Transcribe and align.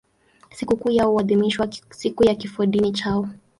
Sikukuu 0.51 0.91
yao 0.91 1.11
huadhimishwa 1.11 1.67
siku 1.89 2.23
ya 2.23 2.35
kifodini 2.35 2.91
chao. 2.91 3.29